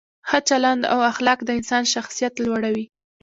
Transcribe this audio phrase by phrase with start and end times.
[0.29, 2.85] ښه چلند او اخلاق د انسان شخصیت لوړوي.